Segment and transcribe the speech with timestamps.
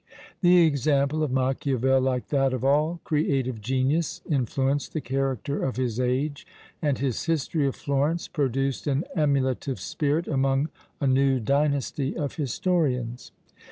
[0.41, 5.99] The example of Machiavel, like that of all creative genius, influenced the character of his
[5.99, 6.47] age,
[6.81, 10.69] and his history of Florence produced an emulative spirit among
[10.99, 13.31] a new dynasty of historians.